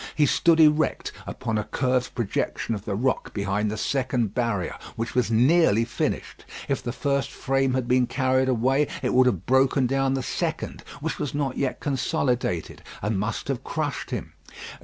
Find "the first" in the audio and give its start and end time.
6.81-7.29